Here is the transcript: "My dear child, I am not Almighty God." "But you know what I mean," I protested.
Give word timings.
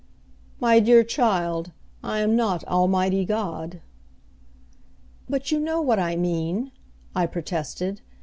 "My 0.59 0.79
dear 0.79 1.03
child, 1.03 1.73
I 2.03 2.21
am 2.21 2.35
not 2.35 2.63
Almighty 2.63 3.23
God." 3.23 3.81
"But 5.29 5.51
you 5.51 5.59
know 5.59 5.79
what 5.79 5.99
I 5.99 6.15
mean," 6.15 6.71
I 7.15 7.27
protested. 7.27 8.01